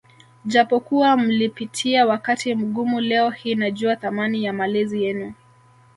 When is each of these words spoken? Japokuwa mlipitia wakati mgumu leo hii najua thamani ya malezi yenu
Japokuwa 0.45 1.17
mlipitia 1.17 2.05
wakati 2.05 2.55
mgumu 2.55 3.01
leo 3.01 3.29
hii 3.29 3.55
najua 3.55 3.95
thamani 3.95 4.43
ya 4.43 4.53
malezi 4.53 5.03
yenu 5.03 5.33